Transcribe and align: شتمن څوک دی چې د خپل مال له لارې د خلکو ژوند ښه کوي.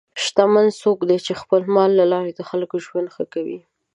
شتمن 0.23 0.67
څوک 0.81 0.99
دی 1.09 1.17
چې 1.25 1.31
د 1.33 1.37
خپل 1.43 1.61
مال 1.75 1.91
له 1.99 2.05
لارې 2.13 2.31
د 2.35 2.41
خلکو 2.49 2.75
ژوند 2.85 3.07
ښه 3.15 3.23
کوي. 3.33 3.59